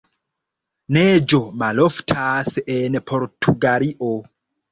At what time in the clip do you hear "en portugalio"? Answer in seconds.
2.77-4.11